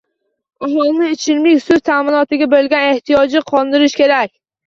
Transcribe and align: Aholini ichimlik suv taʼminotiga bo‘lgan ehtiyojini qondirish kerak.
Aholini 0.67 1.09
ichimlik 1.15 1.59
suv 1.65 1.83
taʼminotiga 1.89 2.49
bo‘lgan 2.55 2.87
ehtiyojini 2.95 3.45
qondirish 3.53 3.97
kerak. 4.03 4.35